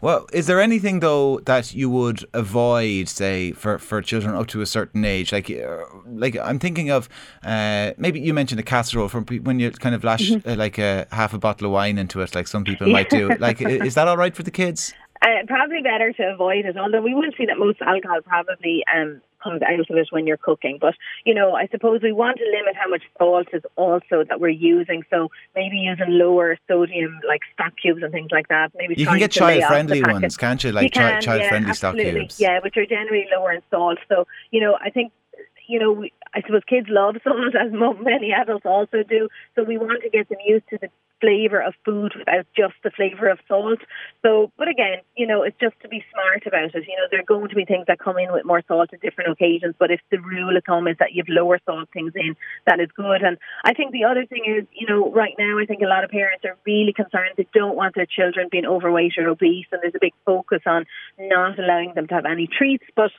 Well, 0.00 0.26
is 0.32 0.46
there 0.48 0.60
anything 0.60 1.00
though 1.00 1.38
that 1.50 1.74
you 1.74 1.88
would 1.98 2.20
avoid, 2.34 3.08
say, 3.08 3.52
for, 3.52 3.78
for 3.78 4.02
children 4.02 4.34
up 4.34 4.48
to 4.48 4.60
a 4.60 4.66
certain 4.66 5.04
age? 5.04 5.32
Like, 5.32 5.48
uh, 5.50 5.84
like 6.24 6.36
I'm 6.36 6.58
thinking 6.58 6.90
of 6.90 7.08
uh, 7.44 7.92
maybe 7.96 8.20
you 8.20 8.34
mentioned 8.34 8.60
a 8.60 8.64
casserole 8.64 9.08
from 9.08 9.24
when 9.42 9.60
you 9.60 9.70
kind 9.70 9.94
of 9.94 10.02
lash 10.02 10.32
uh, 10.32 10.54
like 10.56 10.78
a 10.78 11.06
half 11.12 11.32
a 11.32 11.38
bottle 11.38 11.66
of 11.66 11.72
wine 11.72 11.98
into 11.98 12.20
it, 12.20 12.34
like 12.34 12.48
some 12.48 12.64
people 12.64 12.88
might 12.88 13.10
do. 13.10 13.28
Like, 13.38 13.60
is 13.60 13.94
that 13.94 14.08
all 14.08 14.16
right 14.16 14.34
for 14.34 14.42
the 14.42 14.50
kids? 14.50 14.92
Uh, 15.20 15.46
probably 15.46 15.82
better 15.82 16.12
to 16.12 16.22
avoid 16.32 16.64
it, 16.64 16.76
although 16.76 17.02
we 17.02 17.14
will 17.14 17.30
see 17.36 17.46
that 17.46 17.58
most 17.58 17.80
alcohol 17.80 18.20
probably 18.22 18.84
um, 18.94 19.20
comes 19.42 19.62
out 19.62 19.80
of 19.80 19.86
it 19.88 20.08
when 20.10 20.26
you're 20.26 20.36
cooking. 20.36 20.78
But, 20.80 20.94
you 21.24 21.34
know, 21.34 21.54
I 21.54 21.66
suppose 21.68 22.00
we 22.02 22.12
want 22.12 22.38
to 22.38 22.44
limit 22.44 22.76
how 22.76 22.88
much 22.88 23.02
salt 23.18 23.48
is 23.52 23.62
also 23.76 24.24
that 24.28 24.40
we're 24.40 24.48
using. 24.48 25.02
So 25.10 25.30
maybe 25.54 25.76
using 25.76 26.06
lower 26.08 26.56
sodium, 26.68 27.20
like 27.26 27.40
stock 27.54 27.72
cubes 27.80 28.02
and 28.02 28.12
things 28.12 28.30
like 28.30 28.48
that. 28.48 28.72
Maybe 28.76 28.94
You 28.96 29.06
can 29.06 29.18
get 29.18 29.32
to 29.32 29.44
lay 29.44 29.62
off 29.62 29.70
the 29.70 29.96
child-friendly 29.96 30.02
ones, 30.12 30.36
can't 30.36 30.62
you? 30.62 30.72
Like 30.72 30.84
you 30.84 30.90
can, 30.90 31.20
child-friendly 31.20 31.68
yeah, 31.68 31.72
stock 31.72 31.96
cubes. 31.96 32.40
Yeah, 32.40 32.60
which 32.62 32.76
are 32.76 32.86
generally 32.86 33.26
lower 33.34 33.52
in 33.52 33.62
salt. 33.70 33.98
So, 34.08 34.26
you 34.50 34.60
know, 34.60 34.76
I 34.80 34.90
think 34.90 35.12
you 35.68 35.78
know, 35.78 35.92
we, 35.92 36.12
I 36.34 36.40
suppose 36.40 36.62
kids 36.66 36.86
love 36.88 37.16
salt 37.24 37.54
as 37.54 37.72
mo- 37.72 37.92
many 37.92 38.32
adults 38.32 38.64
also 38.64 39.02
do. 39.08 39.28
So 39.54 39.62
we 39.62 39.78
want 39.78 40.02
to 40.02 40.10
get 40.10 40.28
them 40.28 40.38
used 40.44 40.64
to 40.70 40.78
the 40.78 40.88
flavour 41.20 41.60
of 41.60 41.74
food 41.84 42.12
without 42.16 42.46
just 42.56 42.74
the 42.82 42.90
flavour 42.90 43.28
of 43.28 43.38
salt. 43.48 43.78
So, 44.22 44.50
but 44.56 44.68
again, 44.68 44.98
you 45.16 45.26
know, 45.26 45.42
it's 45.42 45.58
just 45.60 45.74
to 45.82 45.88
be 45.88 46.04
smart 46.12 46.46
about 46.46 46.74
it. 46.74 46.86
You 46.86 46.96
know, 46.96 47.06
there 47.10 47.20
are 47.20 47.24
going 47.24 47.48
to 47.48 47.54
be 47.54 47.64
things 47.64 47.86
that 47.88 47.98
come 47.98 48.18
in 48.18 48.32
with 48.32 48.44
more 48.44 48.62
salt 48.66 48.90
at 48.92 49.00
different 49.00 49.30
occasions, 49.30 49.74
but 49.78 49.90
if 49.90 50.00
the 50.10 50.18
rule 50.18 50.56
of 50.56 50.64
thumb 50.64 50.88
is 50.88 50.96
that 50.98 51.12
you've 51.12 51.28
lower 51.28 51.58
salt 51.66 51.88
things 51.92 52.12
in, 52.14 52.36
that 52.66 52.80
is 52.80 52.88
good. 52.94 53.22
And 53.22 53.38
I 53.64 53.74
think 53.74 53.92
the 53.92 54.04
other 54.04 54.26
thing 54.26 54.44
is, 54.46 54.66
you 54.72 54.86
know, 54.86 55.10
right 55.12 55.34
now 55.38 55.58
I 55.58 55.66
think 55.66 55.82
a 55.82 55.86
lot 55.86 56.04
of 56.04 56.10
parents 56.10 56.44
are 56.44 56.56
really 56.66 56.92
concerned. 56.92 57.34
They 57.36 57.46
don't 57.54 57.76
want 57.76 57.94
their 57.94 58.06
children 58.06 58.48
being 58.50 58.66
overweight 58.66 59.14
or 59.18 59.28
obese, 59.28 59.66
and 59.72 59.80
there's 59.82 59.94
a 59.94 60.00
big 60.00 60.14
focus 60.24 60.62
on 60.66 60.84
not 61.18 61.58
allowing 61.58 61.94
them 61.94 62.06
to 62.08 62.14
have 62.14 62.26
any 62.26 62.46
treats, 62.46 62.84
but 62.96 63.10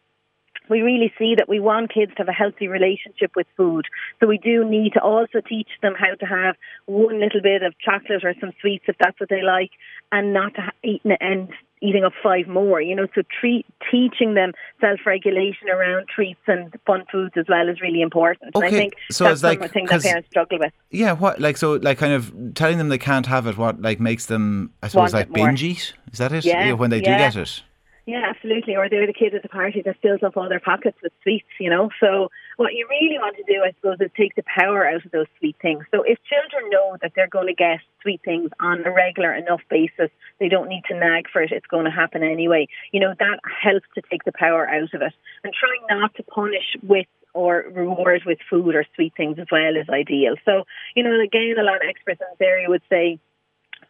we 0.69 0.81
really 0.81 1.11
see 1.17 1.35
that 1.35 1.49
we 1.49 1.59
want 1.59 1.93
kids 1.93 2.11
to 2.13 2.17
have 2.19 2.27
a 2.29 2.33
healthy 2.33 2.67
relationship 2.67 3.31
with 3.35 3.47
food. 3.57 3.85
So 4.19 4.27
we 4.27 4.37
do 4.37 4.63
need 4.63 4.93
to 4.93 5.01
also 5.01 5.41
teach 5.47 5.69
them 5.81 5.93
how 5.97 6.13
to 6.15 6.25
have 6.25 6.55
one 6.85 7.19
little 7.19 7.41
bit 7.41 7.63
of 7.63 7.73
chocolate 7.79 8.23
or 8.23 8.33
some 8.39 8.51
sweets 8.61 8.85
if 8.87 8.95
that's 8.99 9.19
what 9.19 9.29
they 9.29 9.41
like, 9.41 9.71
and 10.11 10.33
not 10.33 10.53
to 10.55 10.71
eat 10.83 11.01
and 11.19 11.49
eating 11.81 12.03
up 12.03 12.11
five 12.21 12.45
more. 12.47 12.81
You 12.81 12.95
know, 12.95 13.07
so 13.15 13.21
treat, 13.39 13.65
teaching 13.89 14.33
them 14.33 14.51
self-regulation 14.81 15.69
around 15.69 16.07
treats 16.13 16.39
and 16.47 16.73
fun 16.85 17.05
foods 17.11 17.33
as 17.37 17.45
well 17.47 17.69
is 17.69 17.79
really 17.81 18.01
important. 18.01 18.51
And 18.55 18.63
I 18.63 18.67
Okay, 18.67 18.77
think 18.77 18.93
so 19.11 19.23
that's 19.23 19.35
it's 19.35 19.43
like- 19.43 19.59
something 19.59 19.85
that 19.85 19.91
'cause- 19.91 20.03
parents 20.03 20.29
struggle 20.29 20.59
with. 20.59 20.73
Yeah, 20.91 21.13
what 21.13 21.39
like 21.39 21.57
so 21.57 21.73
like 21.73 21.97
kind 21.97 22.13
of 22.13 22.33
telling 22.55 22.77
them 22.77 22.89
they 22.89 22.97
can't 22.97 23.25
have 23.27 23.47
it. 23.47 23.57
What 23.57 23.81
like 23.81 23.99
makes 23.99 24.25
them 24.25 24.71
I 24.83 24.87
suppose 24.87 25.13
Want 25.13 25.29
like 25.29 25.31
binge 25.33 25.63
eat? 25.63 25.93
Is 26.11 26.19
that 26.19 26.31
it? 26.31 26.45
Yeah, 26.45 26.73
when 26.73 26.89
they 26.89 26.99
do 26.99 27.05
get 27.05 27.35
it. 27.35 27.63
Yeah, 28.09 28.25
absolutely. 28.27 28.75
Or 28.75 28.89
they're 28.89 29.05
the 29.05 29.13
kid 29.13 29.35
at 29.35 29.43
the 29.43 29.49
party 29.49 29.83
that 29.85 30.01
fills 30.01 30.23
up 30.23 30.35
all 30.35 30.49
their 30.49 30.59
pockets 30.59 30.97
with 31.03 31.13
sweets, 31.21 31.45
you 31.59 31.69
know. 31.69 31.91
So 31.99 32.29
what 32.57 32.73
you 32.73 32.87
really 32.89 33.19
want 33.19 33.37
to 33.37 33.43
do, 33.43 33.61
I 33.61 33.71
suppose, 33.73 33.97
is 34.01 34.09
take 34.17 34.33
the 34.33 34.41
power 34.41 34.87
out 34.89 35.05
of 35.05 35.11
those 35.11 35.27
sweet 35.37 35.57
things. 35.61 35.85
So 35.91 36.01
if 36.01 36.17
children 36.25 36.71
know 36.71 36.97
that 37.03 37.11
they're 37.15 37.29
going 37.29 37.45
to 37.45 37.53
get 37.53 37.81
sweet 38.01 38.21
things 38.25 38.49
on 38.59 38.83
a 38.83 38.91
regular 38.91 39.31
enough 39.35 39.61
basis, 39.69 40.09
they 40.39 40.49
don't 40.49 40.69
need 40.69 40.81
to 40.89 40.97
nag 40.97 41.29
for 41.31 41.43
it. 41.43 41.51
It's 41.51 41.67
going 41.67 41.85
to 41.85 41.91
happen 41.91 42.23
anyway. 42.23 42.67
You 42.91 42.99
know, 42.99 43.13
that 43.19 43.39
helps 43.45 43.85
to 43.93 44.01
take 44.09 44.23
the 44.23 44.33
power 44.33 44.67
out 44.67 44.91
of 44.91 45.01
it. 45.03 45.13
And 45.43 45.53
trying 45.53 45.99
not 46.01 46.15
to 46.15 46.23
punish 46.23 46.77
with 46.81 47.05
or 47.35 47.65
reward 47.71 48.23
with 48.25 48.39
food 48.49 48.73
or 48.73 48.85
sweet 48.95 49.13
things 49.15 49.37
as 49.37 49.45
well 49.51 49.75
is 49.75 49.87
ideal. 49.87 50.33
So, 50.45 50.63
you 50.95 51.03
know, 51.03 51.13
again, 51.21 51.57
a 51.59 51.63
lot 51.63 51.75
of 51.75 51.87
experts 51.87 52.21
in 52.21 52.27
this 52.31 52.47
area 52.47 52.69
would 52.69 52.81
say 52.89 53.19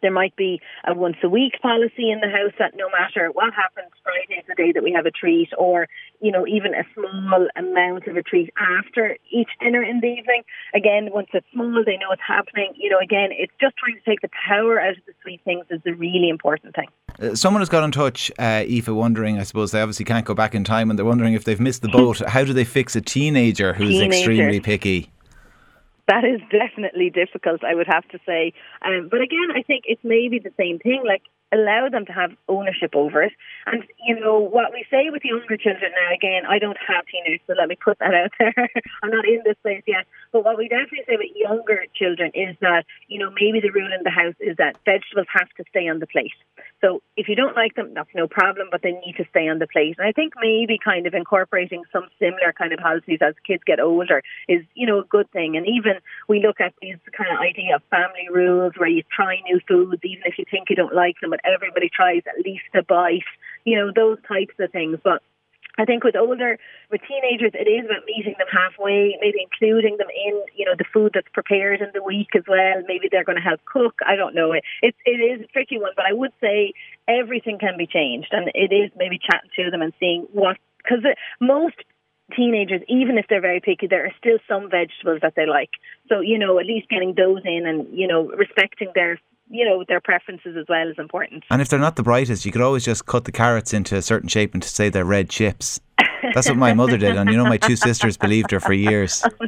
there 0.02 0.10
might 0.10 0.34
be 0.36 0.60
a 0.86 0.94
once 0.94 1.16
a 1.22 1.28
week 1.28 1.60
policy 1.62 2.10
in 2.10 2.20
the 2.20 2.28
house 2.28 2.52
that 2.58 2.74
no 2.76 2.88
matter 2.90 3.30
what 3.32 3.52
happens, 3.54 3.90
Friday 4.02 4.40
is 4.40 4.46
the 4.48 4.54
day 4.54 4.72
that 4.72 4.82
we 4.82 4.92
have 4.92 5.06
a 5.06 5.10
treat, 5.10 5.50
or 5.58 5.88
you 6.20 6.32
know 6.32 6.46
even 6.46 6.74
a 6.74 6.84
small 6.94 7.48
amount 7.56 8.06
of 8.06 8.16
a 8.16 8.22
treat 8.22 8.50
after 8.58 9.16
each 9.30 9.50
dinner 9.60 9.82
in 9.82 10.00
the 10.00 10.08
evening. 10.08 10.42
Again, 10.74 11.10
once 11.12 11.28
it's 11.32 11.46
small, 11.52 11.82
they 11.84 11.96
know 11.96 12.12
it's 12.12 12.22
happening. 12.26 12.72
You 12.76 12.90
know, 12.90 12.98
again, 12.98 13.30
it's 13.32 13.52
just 13.60 13.76
trying 13.76 13.96
to 13.96 14.02
take 14.08 14.20
the 14.20 14.30
power 14.48 14.80
out 14.80 14.96
of 14.96 15.04
the 15.06 15.12
sweet 15.22 15.40
things 15.44 15.66
is 15.70 15.80
the 15.84 15.92
really 15.92 16.28
important 16.28 16.74
thing. 16.74 16.88
Uh, 17.20 17.34
someone 17.34 17.60
has 17.60 17.68
got 17.68 17.84
in 17.84 17.92
touch, 17.92 18.30
uh, 18.38 18.64
Aoife, 18.66 18.88
wondering, 18.88 19.38
I 19.38 19.42
suppose 19.42 19.72
they 19.72 19.80
obviously 19.80 20.04
can't 20.04 20.24
go 20.24 20.34
back 20.34 20.54
in 20.54 20.64
time 20.64 20.90
and 20.90 20.98
they're 20.98 21.06
wondering 21.06 21.34
if 21.34 21.44
they've 21.44 21.60
missed 21.60 21.82
the 21.82 21.88
boat. 21.92 22.20
How 22.26 22.44
do 22.44 22.52
they 22.52 22.64
fix 22.64 22.96
a 22.96 23.00
teenager 23.00 23.72
who's 23.74 23.90
Teenager. 23.90 24.16
extremely 24.16 24.60
picky? 24.60 25.10
That 26.10 26.24
is 26.24 26.40
definitely 26.50 27.08
difficult, 27.10 27.62
I 27.62 27.74
would 27.74 27.86
have 27.86 28.06
to 28.08 28.18
say. 28.26 28.52
Um, 28.82 29.08
but 29.10 29.20
again, 29.20 29.48
I 29.54 29.62
think 29.62 29.84
it's 29.86 30.02
maybe 30.02 30.40
the 30.40 30.52
same 30.58 30.78
thing. 30.80 31.02
Like, 31.06 31.22
allow 31.52 31.88
them 31.90 32.06
to 32.06 32.12
have 32.12 32.30
ownership 32.48 32.94
over 32.94 33.22
it. 33.22 33.32
And, 33.66 33.84
you 34.06 34.18
know, 34.18 34.38
what 34.38 34.72
we 34.72 34.84
say 34.90 35.10
with 35.10 35.24
younger 35.24 35.56
children 35.56 35.92
now, 35.92 36.14
again, 36.14 36.42
I 36.48 36.58
don't 36.58 36.78
have 36.86 37.04
teenagers, 37.06 37.40
so 37.46 37.54
let 37.58 37.68
me 37.68 37.76
put 37.76 37.98
that 37.98 38.14
out 38.14 38.30
there. 38.38 38.54
I'm 39.02 39.10
not 39.10 39.26
in 39.26 39.42
this 39.44 39.56
place 39.62 39.82
yet. 39.86 40.06
But 40.32 40.44
what 40.44 40.58
we 40.58 40.68
definitely 40.68 41.04
say 41.06 41.16
with 41.16 41.34
younger 41.34 41.84
children 41.94 42.30
is 42.34 42.56
that, 42.60 42.84
you 43.08 43.18
know, 43.18 43.30
maybe 43.40 43.60
the 43.60 43.70
rule 43.70 43.90
in 43.92 44.04
the 44.04 44.10
house 44.10 44.38
is 44.38 44.56
that 44.58 44.76
vegetables 44.84 45.26
have 45.32 45.48
to 45.58 45.64
stay 45.70 45.88
on 45.88 45.98
the 45.98 46.06
plate. 46.06 46.32
So 46.80 47.02
if 47.16 47.28
you 47.28 47.34
don't 47.34 47.56
like 47.56 47.74
them, 47.74 47.92
that's 47.94 48.14
no 48.14 48.26
problem, 48.26 48.68
but 48.70 48.82
they 48.82 48.92
need 48.92 49.16
to 49.18 49.24
stay 49.30 49.48
on 49.48 49.58
the 49.58 49.66
plate. 49.66 49.96
And 49.98 50.06
I 50.06 50.12
think 50.12 50.34
maybe 50.40 50.78
kind 50.82 51.06
of 51.06 51.14
incorporating 51.14 51.82
some 51.92 52.06
similar 52.18 52.54
kind 52.56 52.72
of 52.72 52.78
policies 52.78 53.18
as 53.20 53.34
kids 53.46 53.62
get 53.66 53.80
older 53.80 54.22
is, 54.48 54.64
you 54.74 54.86
know, 54.86 55.00
a 55.00 55.04
good 55.04 55.30
thing. 55.32 55.56
And 55.56 55.66
even 55.66 55.98
we 56.28 56.40
look 56.44 56.60
at 56.60 56.74
these 56.80 56.96
kind 57.16 57.30
of 57.32 57.40
idea 57.40 57.76
of 57.76 57.82
family 57.90 58.28
rules 58.32 58.74
where 58.76 58.88
you 58.88 59.02
try 59.14 59.40
new 59.44 59.60
foods, 59.66 60.00
even 60.04 60.22
if 60.24 60.38
you 60.38 60.44
think 60.50 60.70
you 60.70 60.76
don't 60.76 60.94
like 60.94 61.16
them, 61.20 61.32
but 61.42 61.52
everybody 61.52 61.88
tries 61.88 62.22
at 62.26 62.44
least 62.44 62.64
a 62.74 62.82
bite, 62.82 63.22
you 63.64 63.76
know, 63.76 63.92
those 63.94 64.18
types 64.26 64.54
of 64.58 64.70
things. 64.72 64.98
But 65.02 65.22
I 65.78 65.84
think 65.84 66.04
with 66.04 66.16
older, 66.16 66.58
with 66.90 67.00
teenagers, 67.08 67.52
it 67.54 67.68
is 67.68 67.84
about 67.86 68.04
meeting 68.06 68.34
them 68.38 68.48
halfway, 68.52 69.16
maybe 69.20 69.38
including 69.40 69.96
them 69.96 70.08
in, 70.26 70.42
you 70.56 70.64
know, 70.64 70.74
the 70.76 70.84
food 70.92 71.12
that's 71.14 71.28
prepared 71.32 71.80
in 71.80 71.88
the 71.94 72.02
week 72.02 72.28
as 72.36 72.42
well. 72.48 72.82
Maybe 72.86 73.08
they're 73.10 73.24
going 73.24 73.38
to 73.38 73.42
help 73.42 73.60
cook. 73.64 73.94
I 74.06 74.16
don't 74.16 74.34
know. 74.34 74.52
It 74.52 74.64
it, 74.82 74.94
it 75.04 75.20
is 75.20 75.44
a 75.44 75.46
tricky 75.46 75.78
one, 75.78 75.92
but 75.96 76.06
I 76.06 76.12
would 76.12 76.32
say 76.40 76.74
everything 77.08 77.58
can 77.58 77.76
be 77.78 77.86
changed, 77.86 78.28
and 78.32 78.50
it 78.54 78.72
is 78.74 78.90
maybe 78.96 79.18
chatting 79.18 79.50
to 79.56 79.70
them 79.70 79.82
and 79.82 79.92
seeing 80.00 80.26
what 80.32 80.58
because 80.78 81.04
most 81.40 81.76
teenagers, 82.34 82.82
even 82.88 83.18
if 83.18 83.26
they're 83.28 83.40
very 83.40 83.60
picky, 83.60 83.86
there 83.86 84.06
are 84.06 84.14
still 84.18 84.38
some 84.48 84.70
vegetables 84.70 85.20
that 85.22 85.34
they 85.36 85.46
like. 85.46 85.70
So 86.08 86.20
you 86.20 86.38
know, 86.38 86.58
at 86.58 86.66
least 86.66 86.88
getting 86.88 87.14
those 87.14 87.42
in 87.44 87.66
and 87.66 87.86
you 87.96 88.06
know 88.06 88.28
respecting 88.28 88.92
their 88.94 89.20
you 89.50 89.64
know 89.64 89.84
their 89.86 90.00
preferences 90.00 90.56
as 90.56 90.64
well 90.68 90.88
is 90.88 90.96
important. 90.98 91.44
And 91.50 91.60
if 91.60 91.68
they're 91.68 91.78
not 91.78 91.96
the 91.96 92.02
brightest, 92.02 92.46
you 92.46 92.52
could 92.52 92.62
always 92.62 92.84
just 92.84 93.06
cut 93.06 93.24
the 93.24 93.32
carrots 93.32 93.74
into 93.74 93.96
a 93.96 94.02
certain 94.02 94.28
shape 94.28 94.54
and 94.54 94.62
to 94.62 94.68
say 94.68 94.88
they're 94.88 95.04
red 95.04 95.28
chips. 95.28 95.80
That's 96.34 96.48
what 96.48 96.58
my 96.58 96.72
mother 96.74 96.96
did, 96.96 97.16
and 97.16 97.30
you 97.30 97.36
know 97.36 97.44
my 97.44 97.56
two 97.56 97.76
sisters 97.76 98.16
believed 98.16 98.50
her 98.52 98.60
for 98.60 98.72
years. 98.72 99.22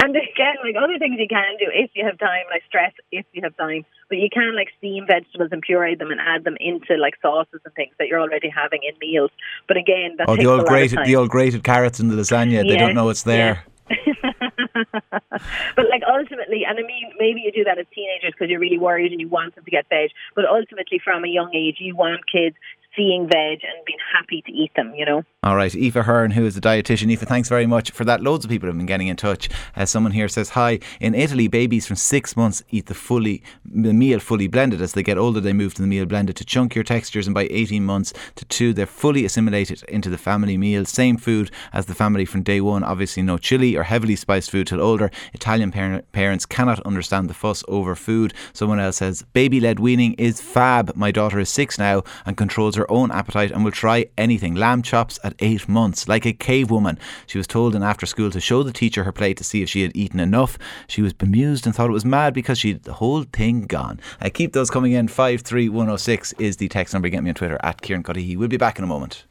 and 0.00 0.16
again, 0.16 0.56
like 0.62 0.76
other 0.78 0.98
things 0.98 1.16
you 1.18 1.26
can 1.28 1.56
do 1.58 1.66
if 1.72 1.90
you 1.94 2.04
have 2.04 2.18
time, 2.18 2.44
like 2.50 2.62
stress 2.68 2.92
if 3.10 3.26
you 3.32 3.42
have 3.42 3.56
time, 3.56 3.84
but 4.08 4.18
you 4.18 4.28
can 4.32 4.54
like 4.54 4.68
steam 4.78 5.06
vegetables 5.06 5.48
and 5.52 5.62
puree 5.62 5.94
them 5.94 6.10
and 6.10 6.20
add 6.20 6.44
them 6.44 6.56
into 6.60 6.96
like 6.96 7.14
sauces 7.20 7.60
and 7.64 7.74
things 7.74 7.94
that 7.98 8.08
you're 8.08 8.20
already 8.20 8.48
having 8.48 8.80
in 8.82 8.94
meals. 9.00 9.30
But 9.66 9.76
again, 9.76 10.16
that 10.18 10.28
Oh, 10.28 10.36
the 10.36 10.44
a 10.44 10.50
old 10.50 10.58
lot 10.60 10.68
grated, 10.68 11.00
the 11.04 11.16
old 11.16 11.30
grated 11.30 11.64
carrots 11.64 11.98
in 11.98 12.08
the 12.08 12.14
lasagna. 12.14 12.66
They 12.68 12.76
don't 12.76 12.94
know 12.94 13.08
it's 13.08 13.22
there. 13.24 13.64
But 13.88 15.86
like 15.88 16.02
ultimately, 16.08 16.64
and 16.68 16.78
I 16.78 16.82
mean, 16.82 17.12
maybe 17.18 17.42
you 17.42 17.52
do 17.52 17.64
that 17.64 17.78
as 17.78 17.86
teenagers 17.94 18.32
because 18.32 18.50
you're 18.50 18.60
really 18.60 18.78
worried 18.78 19.12
and 19.12 19.20
you 19.20 19.28
want 19.28 19.54
them 19.54 19.64
to 19.64 19.70
get 19.70 19.88
veg. 19.88 20.10
But 20.34 20.44
ultimately, 20.44 21.00
from 21.02 21.24
a 21.24 21.28
young 21.28 21.54
age, 21.54 21.76
you 21.78 21.94
want 21.94 22.26
kids 22.26 22.56
seeing 22.96 23.28
veg 23.28 23.60
and 23.62 23.84
being 23.86 23.98
happy 24.12 24.42
to 24.46 24.52
eat 24.52 24.72
them. 24.74 24.92
You 24.94 25.04
know. 25.04 25.22
All 25.42 25.54
right, 25.56 25.74
Aoife 25.74 25.94
Hearne, 25.94 26.32
who 26.32 26.44
is 26.44 26.56
a 26.56 26.60
dietitian. 26.60 27.10
Aoife, 27.10 27.28
thanks 27.28 27.48
very 27.48 27.66
much 27.66 27.90
for 27.92 28.04
that. 28.04 28.20
Loads 28.20 28.44
of 28.44 28.50
people 28.50 28.68
have 28.68 28.76
been 28.76 28.86
getting 28.86 29.08
in 29.08 29.16
touch. 29.16 29.48
Uh, 29.76 29.84
someone 29.84 30.12
here 30.12 30.28
says, 30.28 30.50
"Hi, 30.50 30.80
in 31.00 31.14
Italy, 31.14 31.48
babies 31.48 31.86
from 31.86 31.96
six 31.96 32.36
months 32.36 32.62
eat 32.70 32.86
the 32.86 32.94
fully 32.94 33.42
the 33.64 33.92
meal 33.92 34.18
fully 34.18 34.48
blended. 34.48 34.80
As 34.80 34.92
they 34.92 35.02
get 35.02 35.18
older, 35.18 35.40
they 35.40 35.52
move 35.52 35.74
to 35.74 35.82
the 35.82 35.88
meal 35.88 36.06
blended 36.06 36.36
to 36.36 36.44
chunkier 36.44 36.84
textures, 36.84 37.26
and 37.26 37.34
by 37.34 37.46
18 37.50 37.84
months 37.84 38.12
to 38.36 38.44
two, 38.46 38.72
they're 38.72 38.86
fully 38.86 39.24
assimilated 39.24 39.82
into 39.88 40.08
the 40.10 40.18
family 40.18 40.56
meal. 40.56 40.84
Same 40.84 41.16
food 41.16 41.50
as 41.72 41.86
the 41.86 41.94
family 41.94 42.24
from 42.24 42.42
day 42.42 42.60
one. 42.60 42.82
Obviously, 42.82 43.22
no 43.22 43.38
chili 43.38 43.76
or 43.76 43.82
heavily 43.84 44.16
spiced 44.16 44.50
food 44.50 44.66
till 44.66 44.80
older. 44.80 45.10
Italian 45.32 45.70
par- 45.70 46.02
parents 46.12 46.46
cannot 46.46 46.80
understand 46.80 47.28
the 47.28 47.34
fuss 47.34 47.62
over 47.68 47.94
food." 47.94 48.32
Someone 48.52 48.80
else 48.80 48.96
says, 48.96 49.22
"Baby-led 49.32 49.78
weaning 49.78 50.14
is 50.14 50.40
fab. 50.40 50.96
My 50.96 51.10
daughter 51.10 51.38
is 51.38 51.48
six 51.50 51.78
now 51.78 52.02
and 52.24 52.36
controls 52.36 52.76
her 52.76 52.85
own 52.90 53.10
appetite 53.10 53.50
and 53.50 53.64
will 53.64 53.72
try 53.72 54.06
anything. 54.16 54.54
Lamb 54.54 54.82
chops 54.82 55.18
at 55.24 55.34
eight 55.40 55.68
months, 55.68 56.08
like 56.08 56.26
a 56.26 56.32
cave 56.32 56.70
woman. 56.70 56.98
She 57.26 57.38
was 57.38 57.46
told 57.46 57.74
in 57.74 57.82
after 57.82 58.06
school 58.06 58.30
to 58.30 58.40
show 58.40 58.62
the 58.62 58.72
teacher 58.72 59.04
her 59.04 59.12
plate 59.12 59.36
to 59.38 59.44
see 59.44 59.62
if 59.62 59.68
she 59.68 59.82
had 59.82 59.96
eaten 59.96 60.20
enough. 60.20 60.58
She 60.86 61.02
was 61.02 61.12
bemused 61.12 61.66
and 61.66 61.74
thought 61.74 61.90
it 61.90 61.92
was 61.92 62.04
mad 62.04 62.34
because 62.34 62.58
she 62.58 62.72
had 62.72 62.84
the 62.84 62.94
whole 62.94 63.24
thing 63.24 63.62
gone. 63.62 64.00
I 64.20 64.30
keep 64.30 64.52
those 64.52 64.70
coming 64.70 64.92
in. 64.92 65.08
53106 65.08 66.32
is 66.34 66.56
the 66.56 66.68
text 66.68 66.94
number. 66.94 67.08
Get 67.08 67.22
me 67.22 67.30
on 67.30 67.34
Twitter 67.34 67.58
at 67.62 67.82
Kieran 67.82 68.02
Cuddihy. 68.02 68.36
We'll 68.36 68.48
be 68.48 68.56
back 68.56 68.78
in 68.78 68.84
a 68.84 68.88
moment. 68.88 69.24